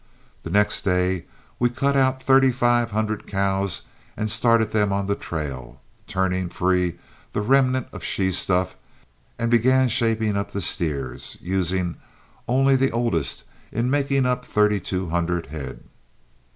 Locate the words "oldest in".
12.89-13.91